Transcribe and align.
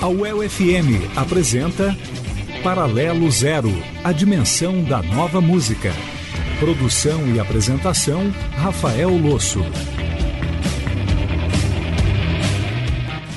A 0.00 0.06
UEL-FM 0.06 1.10
apresenta 1.16 1.96
Paralelo 2.62 3.28
Zero, 3.32 3.70
a 4.04 4.12
dimensão 4.12 4.84
da 4.84 5.02
nova 5.02 5.40
música. 5.40 5.92
Produção 6.60 7.34
e 7.34 7.40
apresentação, 7.40 8.30
Rafael 8.56 9.10
Losso. 9.10 9.58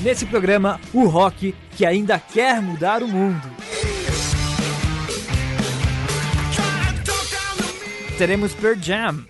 Nesse 0.03 0.23
programa, 0.27 0.79
o 0.93 1.07
rock 1.07 1.55
que 1.75 1.83
ainda 1.83 2.19
quer 2.19 2.61
mudar 2.61 3.01
o 3.01 3.07
mundo. 3.07 3.49
Teremos 8.19 8.53
Pearl 8.53 8.77
Jam, 8.79 9.25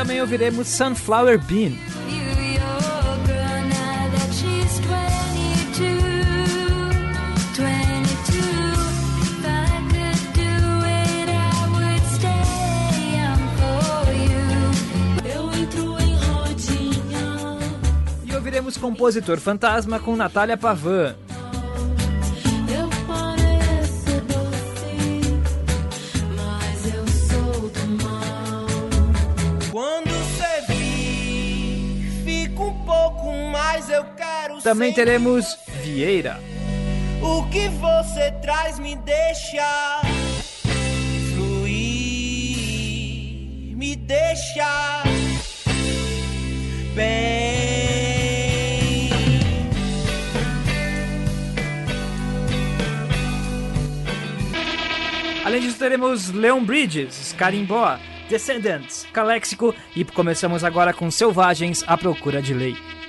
também 0.00 0.18
ouviremos 0.22 0.66
Sunflower 0.66 1.38
Bean. 1.38 1.72
E 18.24 18.34
ouviremos 18.34 18.78
Compositor 18.78 19.38
Fantasma 19.38 20.00
com 20.00 20.16
Natália 20.16 20.56
Pavan. 20.56 21.14
Também 34.62 34.92
teremos 34.92 35.58
Vieira. 35.82 36.38
O 37.22 37.44
que 37.48 37.68
você 37.68 38.30
traz 38.42 38.78
me 38.78 38.94
deixa 38.96 40.00
fluir, 41.34 41.76
me 43.76 43.96
deixa 43.96 45.02
bem. 46.94 47.80
Além 55.44 55.62
disso, 55.62 55.78
teremos 55.78 56.30
Leon 56.30 56.62
Bridges, 56.62 57.34
Carimbó, 57.36 57.98
Descendants, 58.28 59.06
Caléxico 59.12 59.74
e 59.96 60.04
começamos 60.04 60.62
agora 60.62 60.92
com 60.92 61.10
Selvagens 61.10 61.82
à 61.86 61.96
Procura 61.96 62.40
de 62.40 62.54
Lei. 62.54 62.99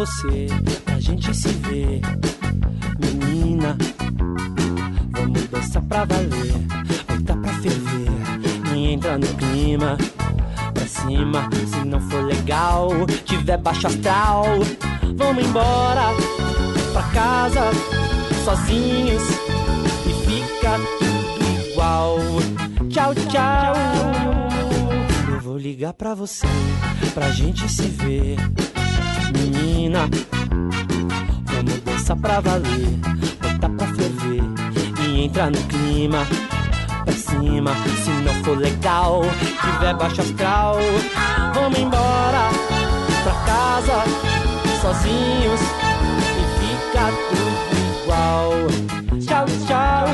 Você, 0.00 0.46
pra 0.82 0.98
gente 0.98 1.34
se 1.34 1.48
ver. 1.48 2.00
Menina. 2.98 3.76
Vamos 5.10 5.46
dançar 5.48 5.82
pra 5.82 6.06
valer, 6.06 6.54
botar 7.06 7.36
pra 7.36 7.52
ferver 7.60 8.74
e 8.74 8.92
entrar 8.94 9.18
no 9.18 9.26
clima. 9.26 9.98
Pra 10.72 10.86
cima, 10.86 11.50
se 11.66 11.84
não 11.84 12.00
for 12.00 12.24
legal, 12.24 12.88
tiver 13.26 13.58
baixo 13.58 13.88
astral, 13.88 14.46
vamos 15.16 15.44
embora 15.44 16.14
pra 16.94 17.02
casa 17.10 17.70
sozinhos 18.42 19.22
e 20.06 20.12
fica 20.24 20.78
tudo 20.98 21.70
igual. 21.72 22.18
Tchau, 22.88 23.14
tchau. 23.28 23.74
Eu 25.30 25.40
vou 25.40 25.58
ligar 25.58 25.92
pra 25.92 26.14
você, 26.14 26.46
pra 27.12 27.30
gente 27.30 27.68
se 27.68 27.82
ver. 27.82 28.38
Menina, 29.32 30.08
vamos 31.46 31.80
dançar 31.80 32.16
pra 32.16 32.40
valer, 32.40 32.98
botar 33.40 33.68
pra 33.70 33.86
ferver 33.88 34.42
e 35.06 35.24
entrar 35.24 35.50
no 35.50 35.62
clima. 35.64 36.26
Pra 37.04 37.14
cima, 37.14 37.74
se 38.04 38.10
não 38.10 38.34
for 38.44 38.58
legal, 38.58 39.22
tiver 39.60 39.94
baixo 39.94 40.20
astral, 40.20 40.76
vamos 41.54 41.78
embora 41.78 42.50
pra 43.22 43.34
casa 43.44 44.04
sozinhos 44.80 45.60
e 46.38 46.42
fica 46.58 47.10
tudo 47.28 47.50
igual. 48.02 48.52
Tchau, 49.20 49.46
tchau. 49.66 50.06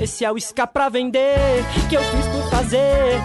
Esse 0.00 0.24
é 0.24 0.32
o 0.32 0.38
ska 0.38 0.66
pra 0.66 0.88
vender 0.88 1.64
que 1.88 1.94
eu 1.94 2.02
fiz 2.02 2.26
por 2.26 2.50
fazer. 2.50 3.20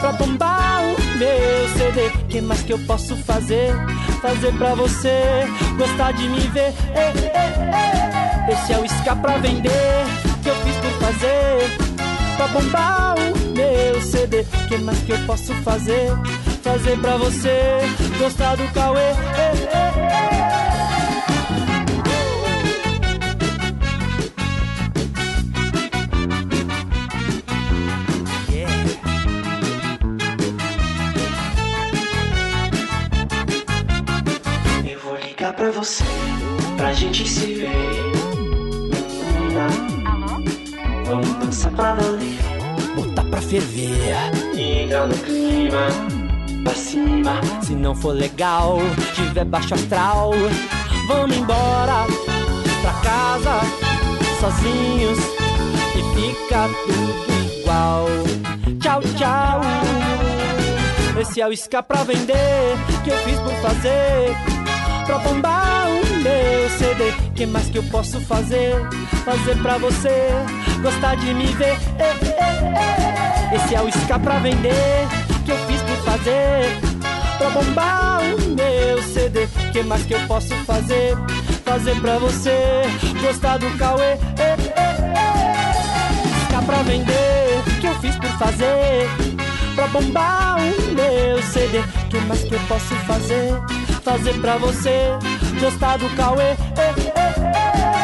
Pra 0.00 0.12
bombar 0.12 0.82
o 0.84 1.11
meu 1.22 1.68
CD. 1.68 2.10
Que 2.28 2.40
mais 2.40 2.62
que 2.62 2.72
eu 2.72 2.78
posso 2.80 3.16
fazer? 3.16 3.72
Fazer 4.20 4.52
pra 4.54 4.74
você 4.74 5.46
gostar 5.76 6.12
de 6.12 6.28
me 6.28 6.40
ver. 6.48 6.72
Esse 8.50 8.72
é 8.72 8.78
o 8.78 8.84
ska 8.84 9.14
pra 9.16 9.38
vender 9.38 9.70
que 10.42 10.48
eu 10.48 10.54
fiz 10.56 10.76
por 10.76 10.92
fazer. 11.06 11.70
Pra 12.36 12.48
bombar 12.48 13.14
o 13.18 13.54
meu 13.56 14.00
CD. 14.02 14.44
Que 14.68 14.78
mais 14.78 14.98
que 15.00 15.12
eu 15.12 15.18
posso 15.26 15.54
fazer? 15.62 16.10
Fazer 16.62 16.98
pra 16.98 17.16
você 17.16 17.80
gostar 18.18 18.56
do 18.56 18.66
Cauê. 18.72 19.12
Ligar 35.42 35.54
pra 35.54 35.72
você, 35.72 36.04
pra 36.76 36.92
gente 36.92 37.28
se 37.28 37.54
ver. 37.54 37.68
Menina, 39.34 39.66
vamos 41.04 41.34
dançar 41.34 41.72
pra 41.72 41.94
valer, 41.94 42.38
botar 42.94 43.24
pra 43.24 43.42
ferver 43.42 44.14
e 44.54 44.84
entrar 44.84 45.08
no 45.08 45.14
clima. 45.18 45.88
Pra 46.62 46.74
cima, 46.74 47.40
se 47.60 47.74
não 47.74 47.92
for 47.92 48.14
legal, 48.14 48.78
tiver 49.14 49.44
baixo 49.44 49.74
astral, 49.74 50.30
vamos 51.08 51.36
embora 51.36 52.06
pra 52.80 52.92
casa, 53.02 53.60
sozinhos 54.38 55.18
e 55.96 56.02
fica 56.20 56.68
tudo 56.86 57.58
igual. 57.58 58.06
Tchau, 58.78 59.00
tchau. 59.16 59.60
Esse 61.20 61.40
é 61.40 61.48
o 61.48 61.52
ska 61.52 61.82
pra 61.82 62.04
vender 62.04 62.76
que 63.02 63.10
eu 63.10 63.18
fiz 63.18 63.40
por 63.40 63.54
fazer. 63.54 64.61
Pra 65.06 65.18
bombar 65.18 65.86
o 65.88 66.16
meu 66.22 66.70
CD. 66.70 67.12
Que 67.34 67.46
mais 67.46 67.68
que 67.68 67.78
eu 67.78 67.82
posso 67.84 68.20
fazer? 68.22 68.74
Fazer 69.24 69.56
pra 69.62 69.78
você 69.78 70.30
gostar 70.82 71.16
de 71.16 71.34
me 71.34 71.46
ver. 71.46 71.76
Ei, 71.98 72.28
ei, 72.28 73.56
ei. 73.56 73.56
Esse 73.56 73.74
é 73.74 73.82
o 73.82 73.88
ska 73.88 74.18
pra 74.18 74.38
vender 74.38 75.08
que 75.44 75.52
eu 75.52 75.58
fiz 75.66 75.82
por 75.82 75.96
fazer. 76.04 76.80
Pra 77.38 77.50
bombar 77.50 78.20
o 78.22 78.48
meu 78.50 79.02
CD. 79.02 79.46
Que 79.72 79.82
mais 79.82 80.04
que 80.04 80.14
eu 80.14 80.20
posso 80.26 80.54
fazer? 80.64 81.16
Fazer 81.64 82.00
pra 82.00 82.18
você 82.18 82.82
gostar 83.20 83.58
do 83.58 83.70
Cauê. 83.76 84.16
Ska 86.46 86.62
pra 86.62 86.82
vender 86.82 87.62
que 87.80 87.86
eu 87.86 87.94
fiz 88.00 88.16
por 88.16 88.30
fazer 88.38 89.08
pra 89.74 89.86
bombar 89.88 90.56
o 90.58 90.94
meu 90.94 91.42
CD. 91.42 91.82
Que 92.10 92.18
mais 92.20 92.42
que 92.42 92.54
eu 92.54 92.60
posso 92.68 92.94
fazer? 93.06 93.81
Fazer 94.02 94.40
pra 94.40 94.56
você 94.58 95.10
gostar 95.60 95.96
do 95.96 96.08
Cauê. 96.16 96.50
Ei, 96.50 97.04
ei, 97.16 97.96
ei. 97.96 98.01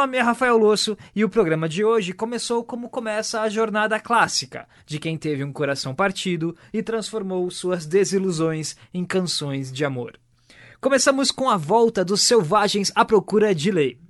Nome 0.00 0.16
é 0.16 0.22
Rafael 0.22 0.56
Losso 0.56 0.96
e 1.14 1.22
o 1.22 1.28
programa 1.28 1.68
de 1.68 1.84
hoje 1.84 2.14
começou 2.14 2.64
como 2.64 2.88
começa 2.88 3.42
a 3.42 3.50
jornada 3.50 4.00
clássica 4.00 4.66
de 4.86 4.98
quem 4.98 5.18
teve 5.18 5.44
um 5.44 5.52
coração 5.52 5.94
partido 5.94 6.56
e 6.72 6.82
transformou 6.82 7.50
suas 7.50 7.84
desilusões 7.84 8.78
em 8.94 9.04
canções 9.04 9.70
de 9.70 9.84
amor. 9.84 10.18
Começamos 10.80 11.30
com 11.30 11.50
a 11.50 11.58
volta 11.58 12.02
dos 12.02 12.22
Selvagens 12.22 12.90
à 12.94 13.04
procura 13.04 13.54
de 13.54 13.70
lei. 13.70 14.00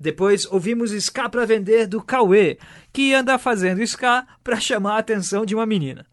Depois 0.00 0.46
ouvimos 0.46 0.90
Ska 0.92 1.28
pra 1.28 1.44
vender 1.44 1.86
do 1.86 2.02
Cauê, 2.02 2.56
que 2.90 3.12
anda 3.12 3.36
fazendo 3.36 3.82
ska 3.82 4.26
para 4.42 4.58
chamar 4.58 4.94
a 4.94 5.00
atenção 5.00 5.44
de 5.44 5.54
uma 5.54 5.66
menina. 5.66 6.06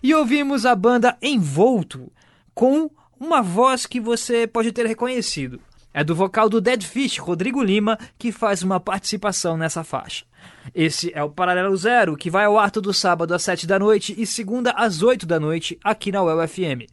E 0.00 0.14
ouvimos 0.14 0.64
a 0.64 0.76
banda 0.76 1.18
Envolto, 1.20 2.12
com 2.54 2.88
uma 3.18 3.42
voz 3.42 3.86
que 3.86 3.98
você 3.98 4.46
pode 4.46 4.70
ter 4.70 4.86
reconhecido. 4.86 5.60
É 5.98 6.04
do 6.04 6.14
vocal 6.14 6.48
do 6.48 6.60
Dead 6.60 6.84
Fish, 6.84 7.18
Rodrigo 7.18 7.60
Lima, 7.60 7.98
que 8.16 8.30
faz 8.30 8.62
uma 8.62 8.78
participação 8.78 9.56
nessa 9.56 9.82
faixa. 9.82 10.24
Esse 10.72 11.10
é 11.12 11.24
o 11.24 11.28
Paralelo 11.28 11.76
Zero, 11.76 12.16
que 12.16 12.30
vai 12.30 12.44
ao 12.44 12.56
ar 12.56 12.70
todo 12.70 12.94
sábado 12.94 13.34
às 13.34 13.42
7 13.42 13.66
da 13.66 13.80
noite 13.80 14.14
e 14.16 14.24
segunda 14.24 14.70
às 14.70 15.02
8 15.02 15.26
da 15.26 15.40
noite 15.40 15.76
aqui 15.82 16.12
na 16.12 16.22
UEL 16.22 16.46
FM. 16.46 16.86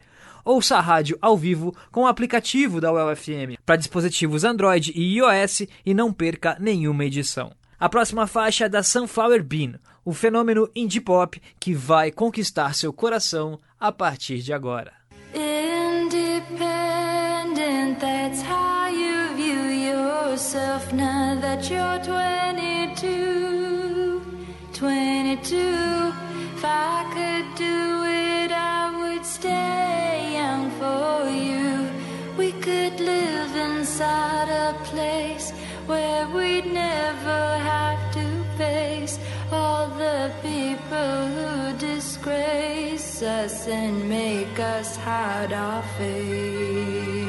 Ouça 0.44 0.76
a 0.76 0.80
rádio 0.80 1.16
ao 1.22 1.36
vivo 1.36 1.72
com 1.92 2.00
o 2.00 2.08
aplicativo 2.08 2.80
da 2.80 2.92
UEL 2.92 3.14
FM 3.14 3.54
para 3.64 3.76
dispositivos 3.76 4.42
Android 4.42 4.90
e 4.92 5.18
iOS 5.18 5.68
e 5.84 5.94
não 5.94 6.12
perca 6.12 6.56
nenhuma 6.58 7.04
edição. 7.04 7.52
A 7.78 7.88
próxima 7.88 8.26
faixa 8.26 8.64
é 8.64 8.68
da 8.68 8.82
Sunflower 8.82 9.44
Bean, 9.44 9.74
o 10.04 10.12
fenômeno 10.12 10.68
indie 10.74 11.00
pop 11.00 11.40
que 11.60 11.72
vai 11.72 12.10
conquistar 12.10 12.74
seu 12.74 12.92
coração 12.92 13.60
a 13.78 13.92
partir 13.92 14.38
de 14.38 14.52
agora. 14.52 14.92
Independent, 15.32 16.60
that's 18.00 18.42
how 18.42 18.75
yourself 20.36 20.92
now 20.92 21.34
that 21.40 21.64
you're 21.70 21.98
22. 22.04 24.20
22. 24.74 26.12
If 26.56 26.62
I 26.62 27.06
could 27.16 27.54
do 27.56 28.04
it, 28.04 28.52
I 28.52 28.92
would 29.00 29.24
stay 29.24 30.34
young 30.34 30.70
for 30.72 31.30
you. 31.30 31.88
We 32.36 32.52
could 32.52 33.00
live 33.00 33.56
inside 33.56 34.50
a 34.50 34.74
place 34.84 35.52
where 35.86 36.28
we'd 36.28 36.66
never 36.66 37.58
have 37.72 38.12
to 38.12 38.44
face 38.58 39.18
all 39.50 39.88
the 39.88 40.30
people 40.42 41.28
who 41.36 41.72
disgrace 41.78 43.22
us 43.22 43.66
and 43.68 44.06
make 44.06 44.60
us 44.60 44.96
hide 44.96 45.54
our 45.54 45.82
face. 45.96 47.25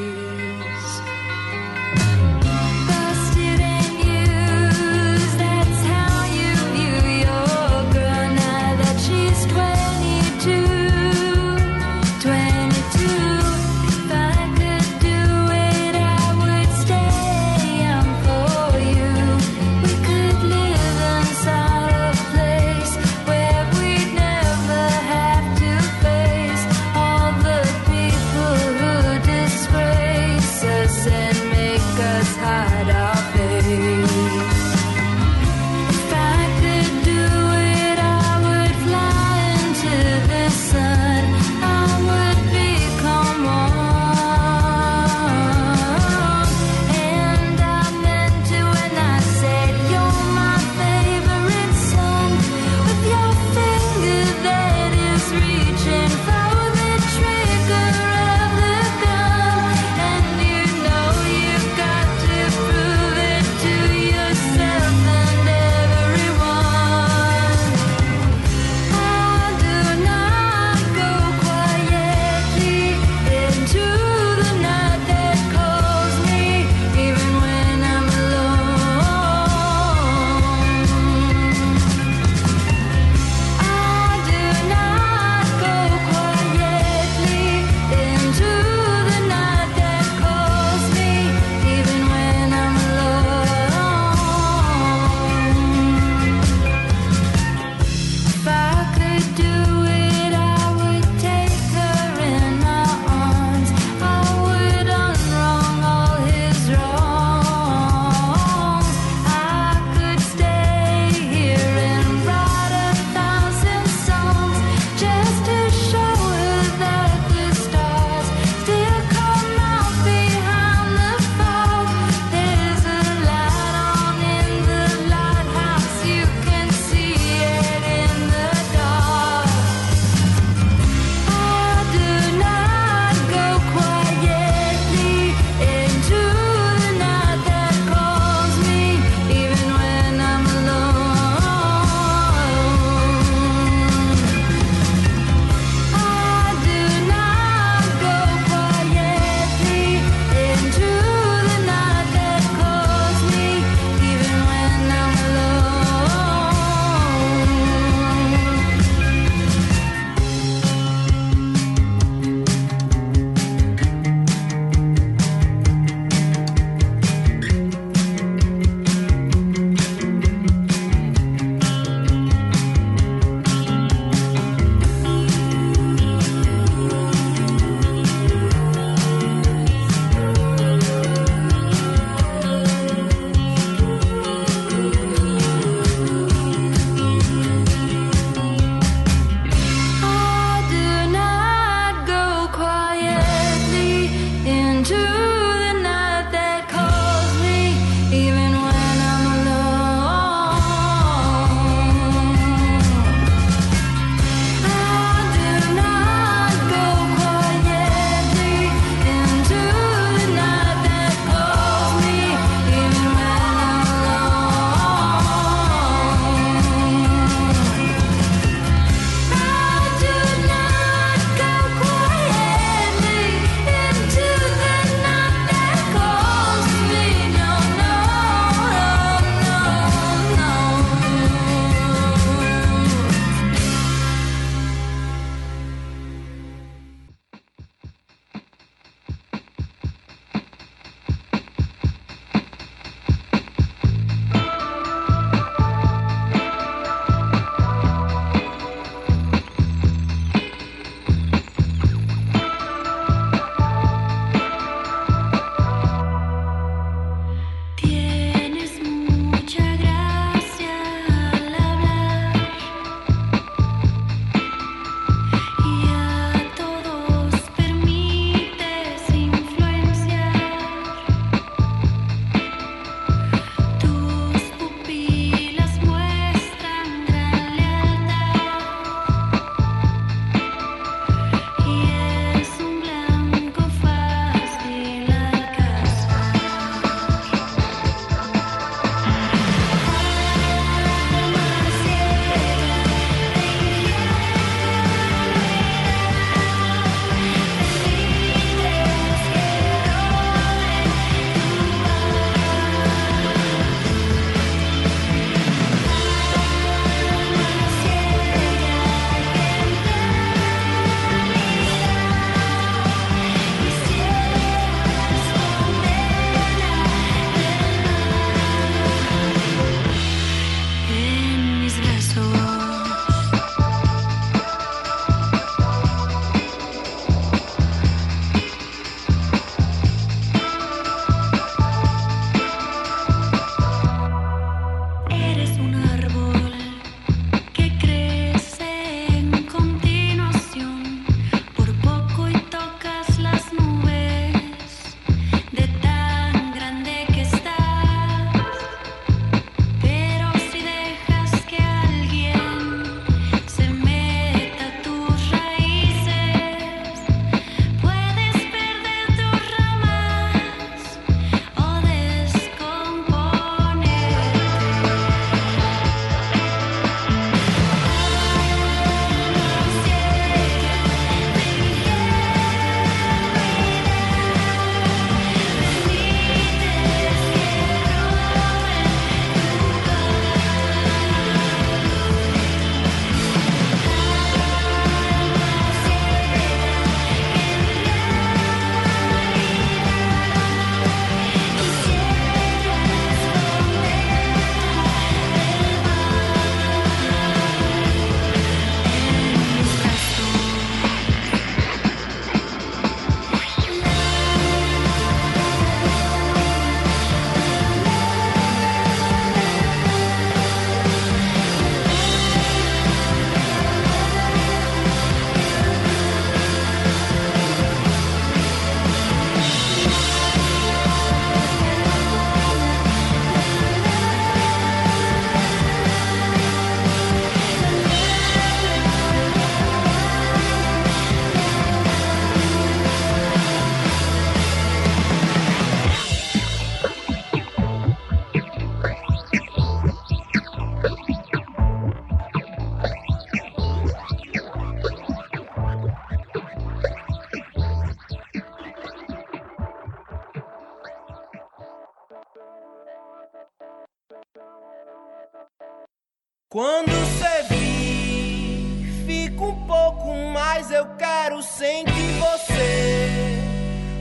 Quando 456.58 456.90
você 456.90 457.44
vir, 457.54 459.06
fica 459.06 459.44
um 459.44 459.68
pouco 459.68 460.12
mais. 460.34 460.72
Eu 460.72 460.88
quero 460.98 461.44
sentir 461.44 462.14
você. 462.20 463.44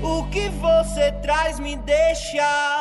O 0.03 0.25
que 0.31 0.49
você 0.49 1.13
traz 1.21 1.61
me 1.61 1.77
deixa 1.77 2.76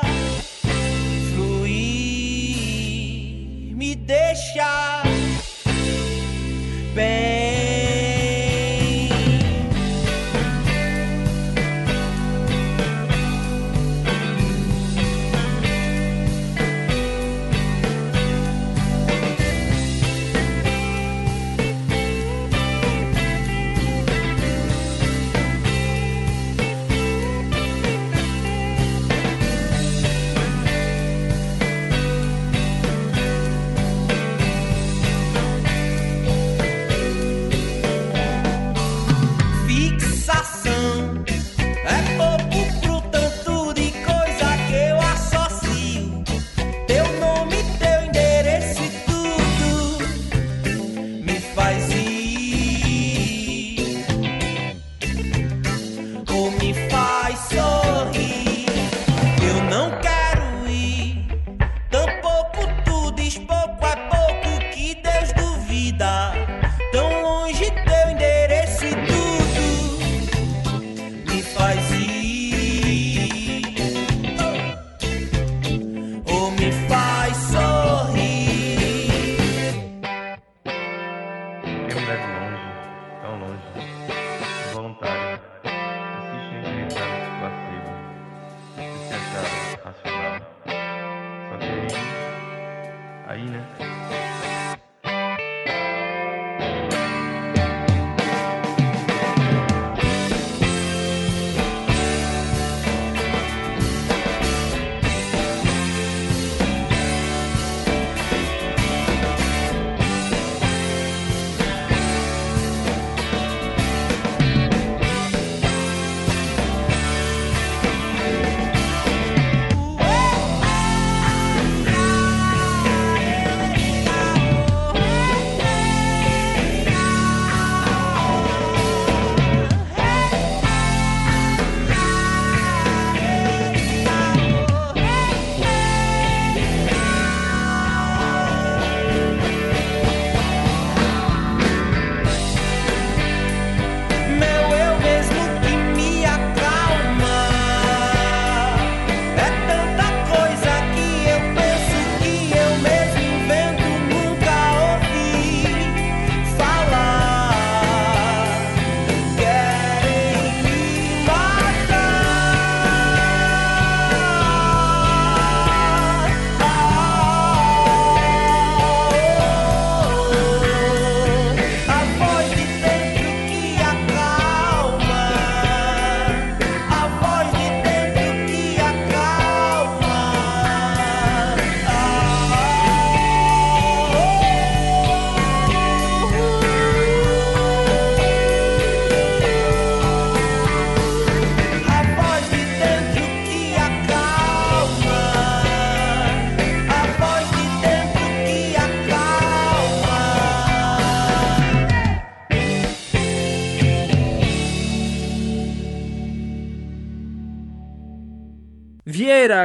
me 71.75 71.81
faz 71.81 72.14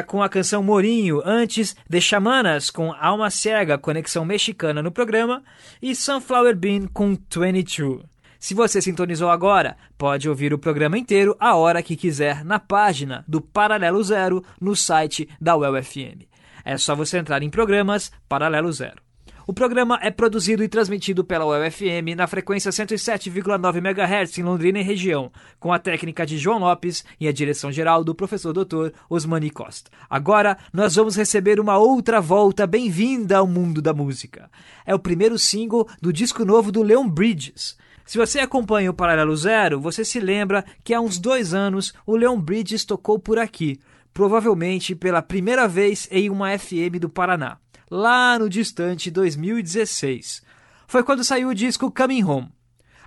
Com 0.03 0.23
a 0.23 0.29
canção 0.29 0.63
Morinho, 0.63 1.23
antes 1.25 1.75
The 1.89 2.01
Xamanas 2.01 2.71
com 2.71 2.93
Alma 2.93 3.31
Cega, 3.31 3.79
conexão 3.79 4.25
mexicana 4.25 4.83
no 4.83 4.91
programa, 4.91 5.43
e 5.81 5.95
Sunflower 5.95 6.57
Bean 6.57 6.87
com 6.87 7.17
22. 7.31 8.03
Se 8.39 8.55
você 8.55 8.81
sintonizou 8.81 9.29
agora, 9.29 9.77
pode 9.99 10.29
ouvir 10.29 10.55
o 10.55 10.59
programa 10.59 10.97
inteiro 10.97 11.37
a 11.39 11.57
hora 11.57 11.83
que 11.83 11.97
quiser 11.97 12.45
na 12.45 12.59
página 12.59 13.25
do 13.29 13.41
Paralelo 13.41 14.03
Zero 14.03 14.43
no 14.61 14.75
site 14.75 15.29
da 15.41 15.57
UEL-FM. 15.57 16.27
É 16.65 16.79
só 16.79 16.95
você 16.95 17.19
entrar 17.19 17.43
em 17.43 17.51
programas 17.51 18.11
Paralelo 18.29 18.73
Zero. 18.73 19.10
O 19.51 19.53
programa 19.53 19.99
é 20.01 20.13
produzido 20.13 20.63
e 20.63 20.69
transmitido 20.69 21.25
pela 21.25 21.45
UFM 21.45 22.15
na 22.17 22.29
frequência 22.29 22.71
107,9 22.71 23.79
MHz 23.79 24.39
em 24.39 24.45
Londrina 24.45 24.79
e 24.79 24.85
região, 24.85 25.33
com 25.59 25.73
a 25.73 25.79
técnica 25.81 26.25
de 26.25 26.39
João 26.39 26.61
Lopes 26.61 27.05
e 27.19 27.27
a 27.27 27.33
direção 27.33 27.73
geral 27.73 28.05
do 28.05 28.15
professor 28.15 28.53
Dr. 28.53 28.95
Osmani 29.09 29.51
Costa. 29.51 29.91
Agora 30.09 30.57
nós 30.73 30.95
vamos 30.95 31.17
receber 31.17 31.59
uma 31.59 31.79
outra 31.79 32.21
volta 32.21 32.65
bem-vinda 32.65 33.39
ao 33.39 33.47
mundo 33.49 33.83
da 33.83 33.93
música. 33.93 34.49
É 34.87 34.95
o 34.95 35.01
primeiro 35.01 35.37
single 35.37 35.89
do 36.01 36.13
disco 36.13 36.45
novo 36.45 36.71
do 36.71 36.85
Leon 36.85 37.09
Bridges. 37.09 37.77
Se 38.07 38.19
você 38.19 38.39
acompanha 38.39 38.93
o 38.93 38.95
Paralelo 38.95 39.37
Zero, 39.37 39.81
você 39.81 40.05
se 40.05 40.21
lembra 40.21 40.65
que 40.85 40.95
há 40.95 41.01
uns 41.01 41.19
dois 41.19 41.53
anos 41.53 41.93
o 42.07 42.15
Leon 42.15 42.41
Bridges 42.41 42.85
tocou 42.85 43.19
por 43.19 43.37
aqui, 43.37 43.81
provavelmente 44.15 44.95
pela 44.95 45.21
primeira 45.21 45.67
vez 45.67 46.07
em 46.09 46.31
uma 46.31 46.57
FM 46.57 47.01
do 47.01 47.09
Paraná 47.09 47.59
lá 47.91 48.39
no 48.39 48.49
distante 48.49 49.11
2016. 49.11 50.43
Foi 50.87 51.03
quando 51.03 51.25
saiu 51.25 51.49
o 51.49 51.55
disco 51.55 51.91
Coming 51.91 52.23
Home. 52.23 52.53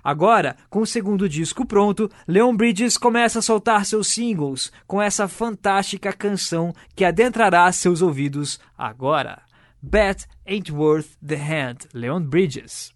Agora, 0.02 0.54
com 0.68 0.80
o 0.80 0.86
segundo 0.86 1.26
disco 1.26 1.64
pronto, 1.64 2.10
Leon 2.28 2.54
Bridges 2.54 2.98
começa 2.98 3.38
a 3.38 3.42
soltar 3.42 3.86
seus 3.86 4.08
singles 4.08 4.70
com 4.86 5.00
essa 5.00 5.26
fantástica 5.26 6.12
canção 6.12 6.74
que 6.94 7.06
adentrará 7.06 7.72
seus 7.72 8.02
ouvidos 8.02 8.60
agora. 8.76 9.40
Bet 9.80 10.26
Ain't 10.46 10.70
Worth 10.70 11.16
the 11.26 11.36
Hand, 11.36 11.88
Leon 11.94 12.20
Bridges. 12.20 12.94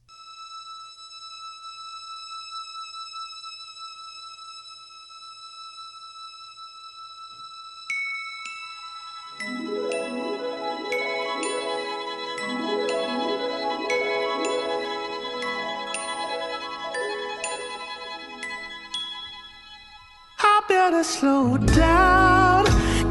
To 20.91 21.05
slow 21.05 21.57
down. 21.59 22.65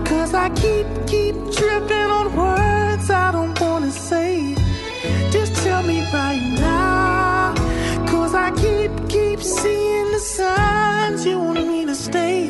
Cause 0.06 0.34
I 0.34 0.50
keep, 0.50 0.88
keep 1.06 1.36
tripping 1.52 2.10
on 2.18 2.36
words 2.36 3.10
I 3.10 3.32
don't 3.32 3.60
wanna 3.60 3.92
say. 3.92 4.56
Just 5.32 5.56
tell 5.64 5.84
me 5.84 6.02
right 6.12 6.42
now. 6.60 7.54
Cause 8.08 8.34
I 8.34 8.52
keep, 8.52 8.92
keep 9.10 9.42
seeing 9.42 10.12
the 10.12 10.20
signs 10.20 11.26
you 11.26 11.40
want 11.40 11.68
me 11.68 11.86
to 11.86 11.96
stay. 11.96 12.46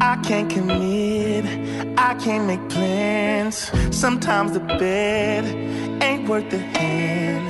I 0.00 0.16
can't 0.22 0.50
commit, 0.50 1.44
I 1.98 2.14
can't 2.14 2.46
make 2.46 2.68
plans. 2.68 3.70
Sometimes 3.90 4.52
the 4.52 4.60
bed 4.60 5.44
ain't 6.02 6.28
worth 6.28 6.48
the 6.50 6.58
hand. 6.58 7.44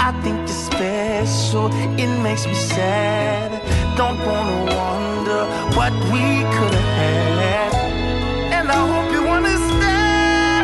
I 0.00 0.10
think 0.22 0.36
you're 0.38 0.48
special, 0.48 1.70
it 1.98 2.22
makes 2.22 2.46
me 2.46 2.54
sad. 2.54 3.81
Don't 3.94 4.18
wanna 4.24 4.64
wonder 4.74 5.44
what 5.76 5.92
we 6.10 6.24
could 6.54 6.74
have 6.74 7.38
had. 7.42 7.72
And 8.56 8.66
I 8.70 8.80
hope 8.92 9.12
you 9.12 9.22
understand. 9.28 10.62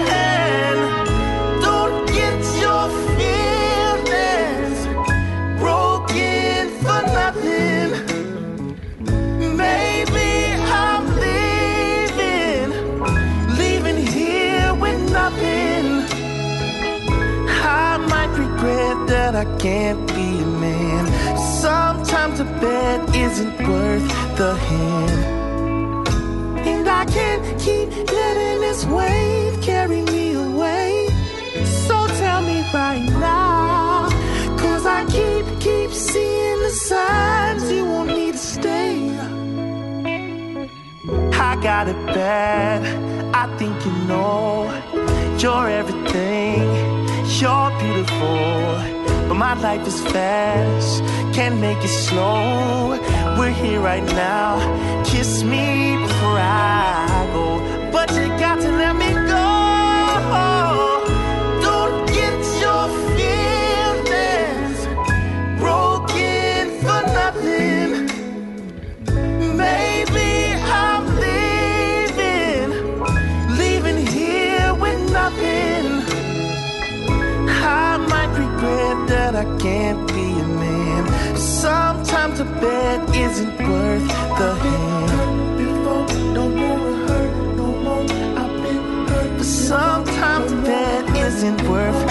Don't 1.61 2.07
get 2.09 2.41
your 2.65 2.89
feelings 3.19 4.79
broken 5.61 6.71
for 6.83 7.01
nothing. 7.21 7.91
Maybe 9.57 10.31
I'm 10.83 11.05
leaving, 11.25 12.69
leaving 13.59 13.99
here 14.07 14.73
with 14.75 15.01
nothing. 15.13 15.87
I 17.63 17.99
might 18.09 18.33
regret 18.39 18.97
that 19.09 19.35
I 19.35 19.45
can't. 19.59 20.08
A 22.41 22.45
bed 22.45 23.17
isn't 23.17 23.59
worth 23.67 24.09
the 24.37 24.55
hand. 24.55 26.09
And 26.59 26.89
I 26.89 27.05
can't 27.05 27.43
keep 27.59 27.89
letting 28.13 28.61
this 28.61 28.85
wave 28.87 29.61
carry 29.61 30.03
me 30.03 30.35
away. 30.35 31.09
So 31.65 32.07
tell 32.07 32.41
me 32.43 32.61
right 32.73 33.05
now. 33.19 34.09
Cause 34.57 34.87
I 34.87 35.05
keep, 35.07 35.47
keep 35.59 35.91
seeing 35.91 36.63
the 36.63 36.71
signs 36.71 37.73
you 37.73 37.85
want 37.85 38.11
me 38.11 38.31
to 38.31 38.39
stay. 38.39 39.11
I 41.33 41.59
got 41.61 41.89
it 41.89 42.07
bad. 42.07 42.87
I 43.35 43.53
think 43.57 43.85
you 43.85 43.91
know 44.07 44.71
you're 45.41 45.69
everything. 45.69 46.63
You're 47.41 47.71
beautiful, 47.81 49.27
but 49.27 49.35
my 49.35 49.55
life 49.55 49.85
is 49.89 50.01
fast. 50.13 51.03
Can't 51.39 51.61
make 51.61 51.85
it 51.85 51.97
slow. 52.09 52.99
We're 53.39 53.53
here 53.53 53.81
right 53.81 54.03
now. 54.03 54.59
Kiss 55.05 55.45
me 55.45 55.97
before 55.97 56.37
I 56.37 57.31
go, 57.33 57.61
but 57.93 58.11
you 58.11 58.27
got 58.41 58.61
to 58.61 58.69
let 58.73 58.97
me 58.97 59.13
go. 59.13 59.47
Don't 61.63 62.09
get 62.09 62.41
your 62.65 62.89
feelings 63.15 64.79
broken 65.61 66.63
for 66.83 67.03
nothing. 67.21 67.91
Maybe 69.57 70.31
I'm 70.83 71.05
leaving, 71.25 72.69
leaving 73.57 74.05
here 74.05 74.75
with 74.75 75.01
nothing. 75.13 75.87
I 77.63 77.97
might 78.11 78.33
regret 78.37 79.07
that 79.07 79.37
I 79.37 79.45
can't. 79.61 80.08
A 82.41 82.45
bed 82.45 83.17
isn't 83.17 83.59
worth 83.69 84.07
the 84.39 84.55
hurt, 87.09 87.57
no 87.57 87.67
more. 87.85 88.05
I've 88.39 88.63
been 88.63 89.09
hurt, 89.09 89.39
but 89.39 89.45
sometimes 89.45 90.53
bed 90.65 91.17
isn't 91.17 91.61
worth 91.69 92.08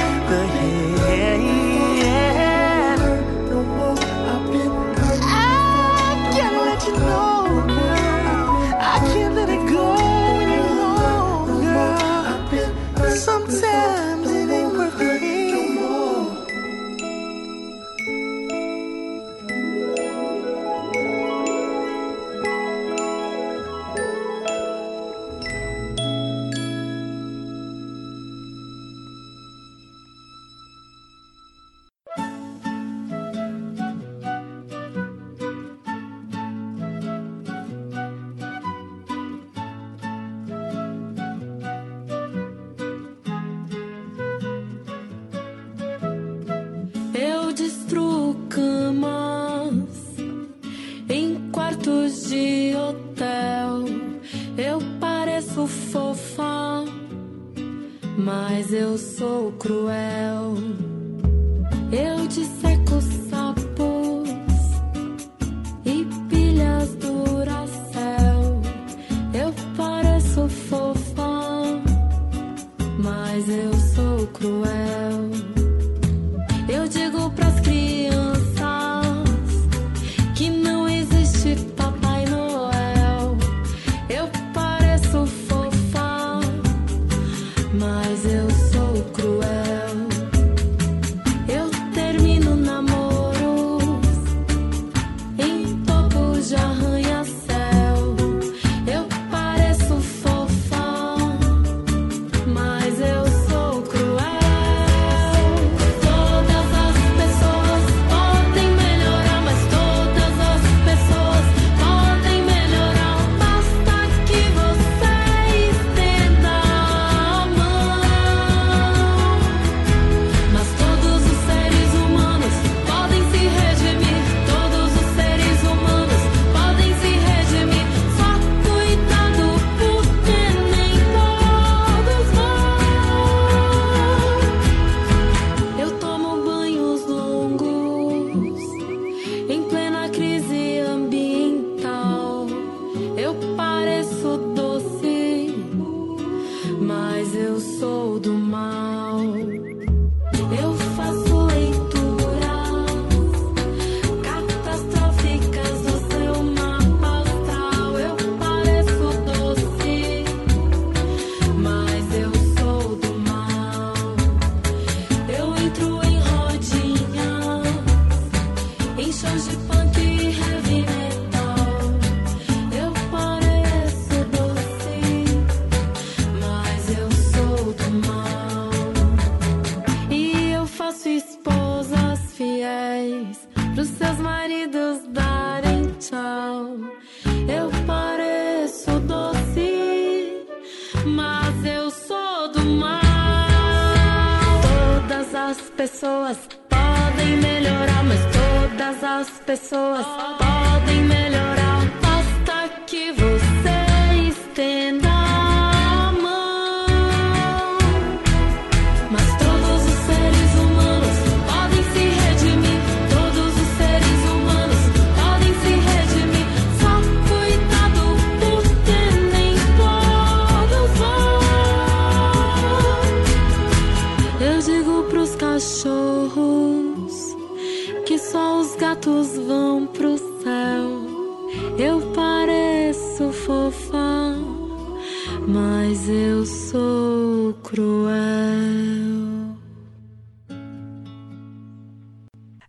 as 195.58 195.70
pessoas 195.72 196.38
podem 196.70 197.38
melhorar, 197.38 198.04
mas 198.04 198.20
todas 198.26 199.04
as 199.04 199.30
pessoas 199.40 200.06
podem 200.38 201.02
melhorar. 201.02 201.57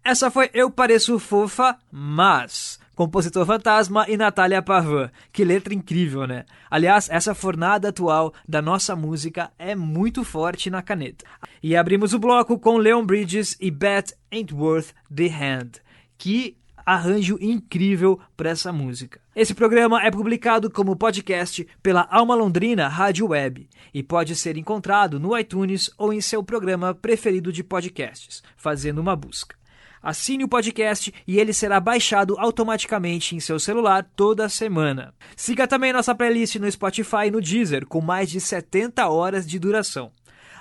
Essa 0.09 0.31
foi 0.31 0.49
Eu 0.55 0.71
Pareço 0.71 1.19
Fofa, 1.19 1.77
mas. 1.93 2.81
Compositor 2.95 3.45
Fantasma 3.45 4.07
e 4.09 4.17
Natália 4.17 4.63
Pavan. 4.63 5.11
Que 5.31 5.45
letra 5.45 5.75
incrível, 5.75 6.27
né? 6.27 6.47
Aliás, 6.71 7.11
essa 7.11 7.35
fornada 7.35 7.91
atual 7.91 8.33
da 8.49 8.63
nossa 8.63 8.97
música 8.97 9.51
é 9.59 9.77
muito 9.77 10.25
forte 10.25 10.71
na 10.71 10.81
caneta. 10.81 11.27
E 11.63 11.77
abrimos 11.77 12.15
o 12.15 12.19
bloco 12.19 12.59
com 12.59 12.79
Leon 12.79 13.05
Bridges 13.05 13.55
e 13.61 13.71
Beth 13.71 14.15
Ain't 14.33 14.55
Worth 14.55 14.95
the 15.15 15.27
Hand. 15.27 15.73
Que 16.17 16.57
arranjo 16.87 17.37
incrível 17.39 18.19
para 18.35 18.49
essa 18.49 18.73
música. 18.73 19.21
Esse 19.37 19.53
programa 19.53 20.03
é 20.03 20.11
publicado 20.11 20.71
como 20.71 20.97
podcast 20.97 21.69
pela 21.83 22.09
Alma 22.11 22.35
Londrina 22.35 22.89
Rádio 22.89 23.27
Web 23.27 23.69
e 23.93 24.03
pode 24.03 24.35
ser 24.37 24.57
encontrado 24.57 25.21
no 25.21 25.37
iTunes 25.39 25.91
ou 25.99 26.15
em 26.15 26.23
seu 26.23 26.43
programa 26.43 26.95
preferido 26.95 27.53
de 27.53 27.63
podcasts, 27.63 28.43
fazendo 28.57 29.03
uma 29.03 29.15
busca. 29.15 29.58
Assine 30.03 30.45
o 30.45 30.49
podcast 30.49 31.13
e 31.27 31.39
ele 31.39 31.53
será 31.53 31.81
baixado 31.81 32.37
automaticamente 32.39 33.35
em 33.35 33.41
seu 33.41 33.59
celular 33.59 34.09
toda 34.15 34.49
semana. 34.49 35.15
Siga 35.37 35.67
também 35.67 35.93
nossa 35.93 36.15
playlist 36.15 36.57
no 36.57 36.71
Spotify 36.71 37.27
e 37.27 37.31
no 37.31 37.41
Deezer, 37.41 37.87
com 37.87 38.01
mais 38.01 38.31
de 38.31 38.41
70 38.41 39.09
horas 39.09 39.47
de 39.47 39.59
duração. 39.59 40.13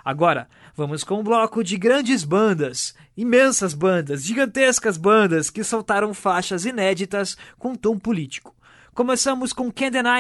Agora, 0.03 0.47
vamos 0.73 1.03
com 1.03 1.19
um 1.19 1.23
bloco 1.23 1.63
de 1.63 1.77
grandes 1.77 2.23
bandas, 2.23 2.95
imensas 3.15 3.73
bandas, 3.73 4.23
gigantescas 4.23 4.95
bandas 4.95 5.49
que 5.49 5.63
soltaram 5.63 6.13
faixas 6.13 6.65
inéditas 6.65 7.37
com 7.59 7.75
tom 7.75 7.99
político. 7.99 8.55
Começamos 8.93 9.53
com 9.53 9.71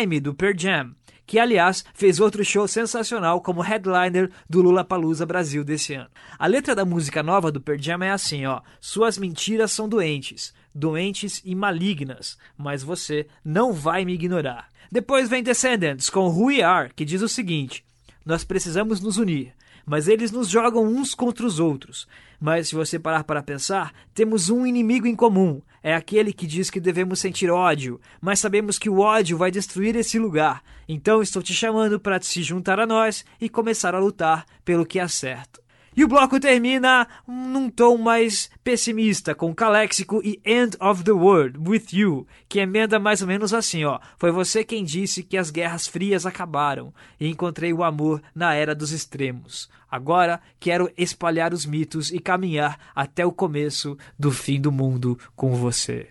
Me, 0.07 0.19
do 0.19 0.33
Pearl 0.33 0.53
Jam, 0.55 0.93
que 1.27 1.37
aliás 1.37 1.83
fez 1.93 2.21
outro 2.21 2.43
show 2.43 2.67
sensacional 2.67 3.41
como 3.41 3.61
headliner 3.61 4.31
do 4.49 4.61
Lula 4.61 4.83
Palusa 4.83 5.25
Brasil 5.25 5.63
desse 5.63 5.93
ano. 5.93 6.09
A 6.39 6.47
letra 6.47 6.73
da 6.73 6.85
música 6.85 7.21
nova 7.21 7.51
do 7.51 7.59
Pearl 7.59 7.79
Jam 7.79 8.01
é 8.01 8.11
assim, 8.11 8.45
ó: 8.45 8.61
Suas 8.79 9.17
mentiras 9.17 9.73
são 9.73 9.89
doentes, 9.89 10.53
doentes 10.73 11.41
e 11.43 11.53
malignas, 11.53 12.37
mas 12.57 12.81
você 12.81 13.27
não 13.43 13.73
vai 13.73 14.05
me 14.05 14.13
ignorar. 14.13 14.69
Depois 14.89 15.27
vem 15.27 15.43
Descendants 15.43 16.09
com 16.09 16.29
Who 16.29 16.45
We 16.45 16.61
Are, 16.63 16.91
que 16.95 17.03
diz 17.03 17.21
o 17.21 17.27
seguinte: 17.27 17.83
Nós 18.25 18.45
precisamos 18.45 19.01
nos 19.01 19.17
unir 19.17 19.53
mas 19.87 20.09
eles 20.09 20.31
nos 20.31 20.49
jogam 20.49 20.83
uns 20.83 21.15
contra 21.15 21.45
os 21.45 21.59
outros. 21.61 22.05
Mas 22.39 22.67
se 22.67 22.75
você 22.75 22.99
parar 22.99 23.23
para 23.23 23.41
pensar, 23.41 23.93
temos 24.13 24.49
um 24.49 24.67
inimigo 24.67 25.07
em 25.07 25.15
comum. 25.15 25.61
É 25.81 25.95
aquele 25.95 26.33
que 26.33 26.45
diz 26.45 26.69
que 26.69 26.81
devemos 26.81 27.19
sentir 27.19 27.49
ódio, 27.49 27.99
mas 28.19 28.39
sabemos 28.39 28.77
que 28.77 28.89
o 28.89 28.99
ódio 28.99 29.37
vai 29.37 29.49
destruir 29.49 29.95
esse 29.95 30.19
lugar. 30.19 30.61
Então 30.89 31.21
estou 31.21 31.41
te 31.41 31.53
chamando 31.53 31.97
para 31.97 32.21
se 32.21 32.43
juntar 32.43 32.81
a 32.81 32.85
nós 32.85 33.23
e 33.39 33.47
começar 33.47 33.95
a 33.95 33.99
lutar 33.99 34.45
pelo 34.65 34.85
que 34.85 34.99
é 34.99 35.07
certo. 35.07 35.66
E 35.97 36.03
o 36.03 36.07
bloco 36.07 36.39
termina 36.39 37.07
num 37.27 37.71
tom 37.71 37.97
mais 37.97 38.51
pessimista, 38.63 39.33
com 39.33 39.51
Caléxico 39.51 40.21
e 40.23 40.39
End 40.45 40.77
of 40.79 41.03
the 41.03 41.11
World, 41.11 41.57
With 41.67 41.87
You, 41.91 42.27
que 42.47 42.59
emenda 42.59 42.99
mais 42.99 43.23
ou 43.23 43.27
menos 43.27 43.51
assim, 43.51 43.83
ó. 43.83 43.99
Foi 44.15 44.31
você 44.31 44.63
quem 44.63 44.83
disse 44.83 45.23
que 45.23 45.35
as 45.35 45.49
guerras 45.49 45.87
frias 45.87 46.23
acabaram 46.23 46.93
e 47.19 47.27
encontrei 47.27 47.73
o 47.73 47.83
amor 47.83 48.21
na 48.35 48.53
era 48.53 48.75
dos 48.75 48.91
extremos. 48.91 49.67
Agora 49.89 50.39
quero 50.59 50.87
espalhar 50.95 51.51
os 51.51 51.65
mitos 51.65 52.11
e 52.11 52.19
caminhar 52.19 52.77
até 52.95 53.25
o 53.25 53.31
começo 53.31 53.97
do 54.19 54.31
fim 54.31 54.61
do 54.61 54.71
mundo 54.71 55.17
com 55.35 55.55
você. 55.55 56.09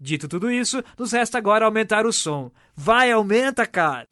Dito 0.00 0.28
tudo 0.28 0.48
isso, 0.48 0.80
nos 0.96 1.10
resta 1.10 1.38
agora 1.38 1.64
aumentar 1.64 2.06
o 2.06 2.12
som. 2.12 2.52
Vai, 2.76 3.10
aumenta, 3.10 3.66
cara! 3.66 4.06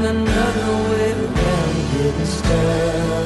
find 0.00 0.16
another 0.16 0.90
way 0.90 1.10
around 1.12 1.74
here 1.92 2.12
to. 2.12 3.17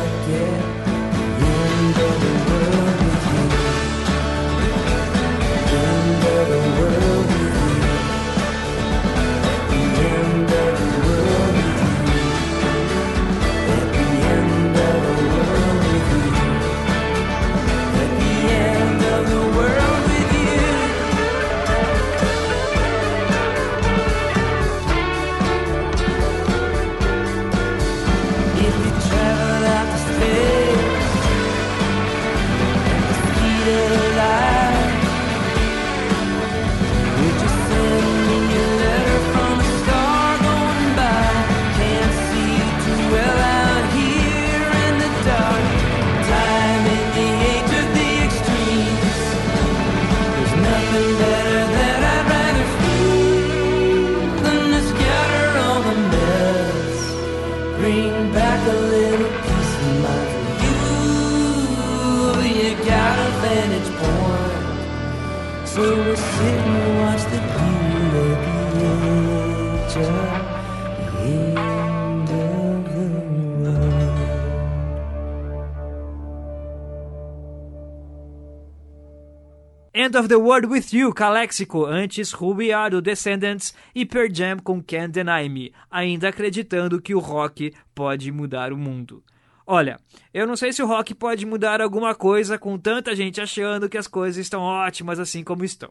End 80.13 80.19
of 80.19 80.29
the 80.29 80.37
World 80.37 80.67
With 80.67 80.93
You, 80.93 81.11
Calexico, 81.15 81.87
antes 81.87 82.33
Ruby 82.33 82.71
Are 82.71 83.01
Descendants 83.01 83.73
e 83.95 84.05
Pearl 84.05 84.29
Jam 84.31 84.59
com 84.59 84.83
Can't 84.83 85.09
Deny 85.09 85.49
Me, 85.49 85.73
ainda 85.91 86.29
acreditando 86.29 87.01
que 87.01 87.15
o 87.15 87.19
rock 87.19 87.73
pode 87.95 88.31
mudar 88.31 88.75
o 88.75 88.77
mundo. 88.77 89.25
Olha, 89.67 89.99
eu 90.35 90.47
não 90.47 90.55
sei 90.55 90.71
se 90.71 90.83
o 90.83 90.87
rock 90.87 91.15
pode 91.15 91.47
mudar 91.47 91.81
alguma 91.81 92.15
coisa 92.15 92.59
com 92.59 92.77
tanta 92.77 93.17
gente 93.17 93.41
achando 93.41 93.89
que 93.89 93.97
as 93.97 94.07
coisas 94.07 94.37
estão 94.37 94.61
ótimas 94.61 95.19
assim 95.19 95.43
como 95.43 95.65
estão. 95.65 95.91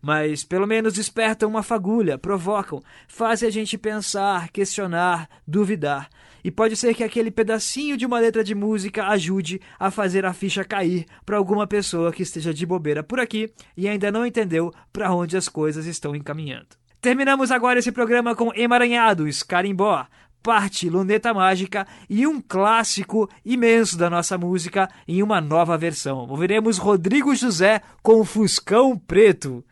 Mas 0.00 0.44
pelo 0.44 0.64
menos 0.64 0.94
despertam 0.94 1.48
uma 1.48 1.64
fagulha, 1.64 2.16
provocam, 2.16 2.80
fazem 3.08 3.48
a 3.48 3.52
gente 3.52 3.76
pensar, 3.76 4.48
questionar, 4.50 5.28
duvidar. 5.44 6.08
E 6.46 6.50
pode 6.52 6.76
ser 6.76 6.94
que 6.94 7.02
aquele 7.02 7.28
pedacinho 7.28 7.96
de 7.96 8.06
uma 8.06 8.20
letra 8.20 8.44
de 8.44 8.54
música 8.54 9.08
ajude 9.08 9.60
a 9.80 9.90
fazer 9.90 10.24
a 10.24 10.32
ficha 10.32 10.62
cair 10.62 11.04
para 11.24 11.36
alguma 11.36 11.66
pessoa 11.66 12.12
que 12.12 12.22
esteja 12.22 12.54
de 12.54 12.64
bobeira 12.64 13.02
por 13.02 13.18
aqui 13.18 13.52
e 13.76 13.88
ainda 13.88 14.12
não 14.12 14.24
entendeu 14.24 14.72
para 14.92 15.12
onde 15.12 15.36
as 15.36 15.48
coisas 15.48 15.86
estão 15.86 16.14
encaminhando. 16.14 16.68
Terminamos 17.00 17.50
agora 17.50 17.80
esse 17.80 17.90
programa 17.90 18.36
com 18.36 18.52
Emaranhados, 18.54 19.42
Carimbó, 19.42 20.06
parte 20.40 20.88
Luneta 20.88 21.34
Mágica 21.34 21.84
e 22.08 22.28
um 22.28 22.40
clássico 22.40 23.28
imenso 23.44 23.98
da 23.98 24.08
nossa 24.08 24.38
música 24.38 24.88
em 25.08 25.24
uma 25.24 25.40
nova 25.40 25.76
versão. 25.76 26.28
Ouviremos 26.28 26.78
Rodrigo 26.78 27.34
José 27.34 27.80
com 28.04 28.24
Fuscão 28.24 28.96
Preto. 28.96 29.64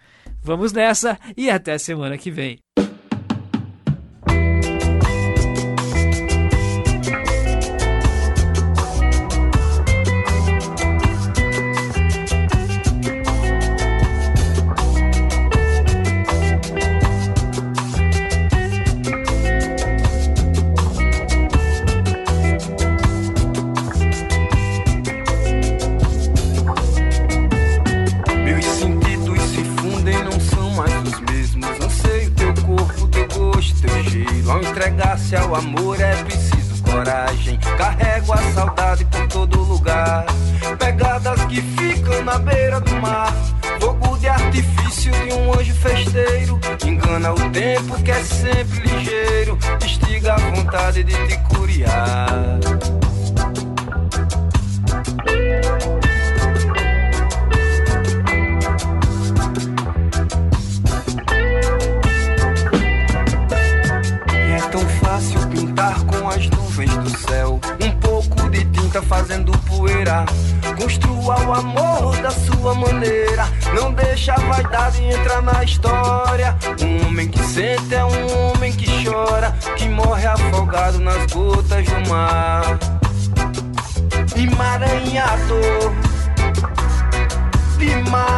Vamos 0.43 0.73
nessa 0.73 1.21
e 1.37 1.49
até 1.49 1.79
semana 1.79 2.19
que 2.19 2.33
vem. 2.33 2.59
Ao 34.49 34.61
entregar-se 34.61 35.35
ao 35.37 35.55
amor 35.55 36.01
é 36.01 36.15
preciso 36.23 36.83
coragem. 36.83 37.59
Carrego 37.77 38.33
a 38.33 38.53
saudade 38.53 39.05
por 39.07 39.27
todo 39.29 39.63
lugar. 39.63 40.27
Pegadas 40.79 41.45
que 41.47 41.61
ficam 41.61 42.23
na 42.25 42.39
beira 42.39 42.81
do 42.81 42.95
mar. 42.97 43.33
Fogo 43.81 44.17
de 44.19 44.29
artifício 44.29 45.13
de 45.13 45.33
um 45.33 45.53
anjo 45.53 45.75
festeiro. 45.75 46.61
Engana 46.87 47.33
o 47.33 47.51
tempo 47.51 48.03
que 48.03 48.11
é 48.11 48.23
sempre 48.23 48.81
ligeiro. 48.81 49.59
Instiga 49.83 50.35
a 50.35 50.39
vontade 50.39 51.03
de 51.03 51.15
te 51.27 51.39
curiar. 51.55 52.61
Pintar 65.75 66.05
com 66.05 66.29
as 66.29 66.49
nuvens 66.51 66.97
do 66.99 67.19
céu. 67.19 67.61
Um 67.83 67.91
pouco 67.99 68.49
de 68.49 68.65
tinta 68.67 69.03
fazendo 69.03 69.51
poeira. 69.67 70.25
Construa 70.81 71.41
o 71.45 71.53
amor 71.53 72.17
da 72.19 72.31
sua 72.31 72.75
maneira. 72.75 73.49
Não 73.75 73.93
deixa 73.93 74.35
a 74.35 74.41
vaidade 74.41 75.03
entrar 75.03 75.43
na 75.43 75.65
história. 75.65 76.57
Um 76.81 77.09
homem 77.09 77.29
que 77.29 77.41
sente 77.41 77.93
é 77.93 78.05
um 78.05 78.53
homem 78.53 78.73
que 78.73 79.05
chora. 79.05 79.51
Que 79.77 79.89
morre 79.89 80.27
afogado 80.27 81.01
nas 81.01 81.27
gotas 81.33 81.85
do 81.87 82.09
mar. 82.09 82.79
Emaranhador 84.37 85.93
de 87.79 88.11
mar. 88.11 88.34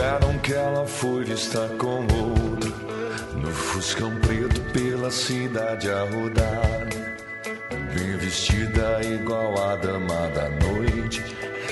Disseram 0.00 0.38
que 0.38 0.54
ela 0.54 0.86
foi 0.86 1.24
vista 1.24 1.68
com 1.78 2.00
outro 2.00 2.74
No 3.34 3.50
Fuscão 3.50 4.10
preto 4.20 4.60
pela 4.72 5.10
cidade 5.10 5.90
a 5.90 6.04
rodar. 6.04 6.88
Bem 7.94 8.16
vestida 8.16 9.00
igual 9.04 9.62
a 9.62 9.76
dama 9.76 10.28
da 10.34 10.48
noite 10.64 11.22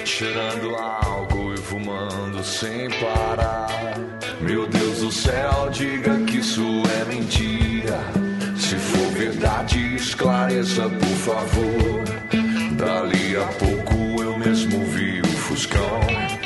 Cheirando 0.04 0.76
álcool 0.76 1.54
e 1.54 1.56
fumando 1.56 2.44
sem 2.44 2.90
parar. 3.00 3.94
Meu 4.40 4.66
Deus 4.66 4.98
do 4.98 5.10
céu, 5.10 5.70
diga 5.70 6.18
que 6.26 6.38
isso 6.38 6.82
é 7.00 7.04
mentira. 7.06 7.98
Se 8.56 8.76
for 8.76 9.10
verdade, 9.12 9.94
esclareça 9.94 10.82
por 10.82 11.16
favor. 11.16 12.04
Dali 12.76 13.36
a 13.36 13.46
pouco 13.58 14.22
eu 14.22 14.38
mesmo 14.38 14.84
vi 14.86 15.20
o 15.20 15.28
Fuscão 15.28 16.37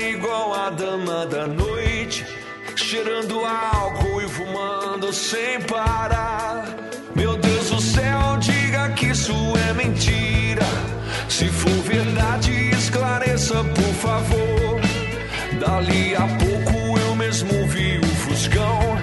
igual 0.00 0.54
a 0.54 0.70
dama 0.70 1.26
da 1.26 1.46
noite, 1.46 2.24
cheirando 2.76 3.44
álcool 3.44 4.22
e 4.22 4.28
fumando 4.28 5.12
sem 5.12 5.60
parar. 5.62 6.64
Meu 7.14 7.36
Deus 7.36 7.70
do 7.70 7.80
céu, 7.80 8.36
diga 8.40 8.90
que 8.90 9.06
isso 9.06 9.32
é 9.68 9.72
mentira. 9.74 10.66
Se 11.28 11.46
for 11.48 11.82
verdade, 11.82 12.50
esclareça, 12.70 13.62
por 13.62 13.94
favor. 13.94 14.80
Dali 15.60 16.14
a 16.16 16.26
pouco 16.26 16.98
eu 16.98 17.14
mesmo 17.16 17.66
vi 17.68 17.98
o 17.98 18.06
Fuscão 18.06 18.98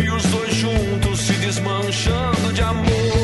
e 0.00 0.10
os 0.10 0.22
dois 0.24 0.54
juntos 0.54 1.20
se 1.20 1.32
desmanchando 1.34 2.52
de 2.52 2.62
amor. 2.62 3.23